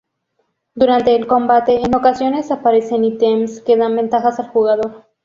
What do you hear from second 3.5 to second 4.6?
que dan ventajas al